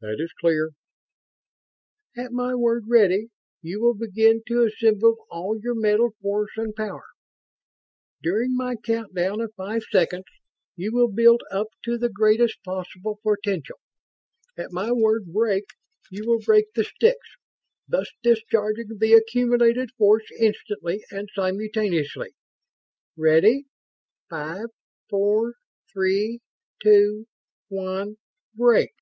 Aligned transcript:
"That 0.00 0.20
is 0.20 0.32
clear." 0.38 0.70
"At 2.16 2.30
my 2.30 2.54
word 2.54 2.84
'ready' 2.86 3.30
you 3.62 3.80
will 3.82 3.94
begin 3.96 4.42
to 4.46 4.62
assemble 4.62 5.26
all 5.28 5.58
your 5.60 5.74
mental 5.74 6.10
force 6.22 6.52
and 6.56 6.72
power. 6.72 7.02
During 8.22 8.54
my 8.56 8.76
countdown 8.76 9.40
of 9.40 9.52
five 9.56 9.82
seconds 9.90 10.26
you 10.76 10.92
will 10.92 11.10
build 11.10 11.42
up 11.50 11.66
to 11.82 11.98
the 11.98 12.08
greatest 12.08 12.62
possible 12.62 13.18
potential. 13.26 13.74
At 14.56 14.70
my 14.70 14.92
word 14.92 15.32
'break' 15.32 15.74
you 16.12 16.22
will 16.28 16.38
break 16.38 16.66
the 16.76 16.84
sticks, 16.84 17.30
this 17.88 18.12
discharging 18.22 18.98
the 18.98 19.14
accumulated 19.14 19.90
force 19.98 20.30
instantly 20.38 21.04
and 21.10 21.28
simultaneously. 21.34 22.36
Ready! 23.16 23.64
Five! 24.30 24.66
Four! 25.10 25.54
Three! 25.92 26.38
Two! 26.80 27.26
One! 27.66 28.14
Break!" 28.54 28.92